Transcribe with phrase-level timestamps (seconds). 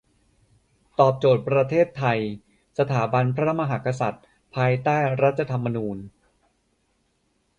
[0.99, 2.19] ตอบโจทย์ประเทศไทย
[2.79, 5.97] สถาบันพระมหากษัตริย์ ภายใต้รัฐธรรมณูญ